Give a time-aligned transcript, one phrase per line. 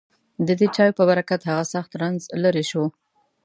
[0.47, 2.83] ددې چایو په برکت هغه سخت رنځ لېرې شو.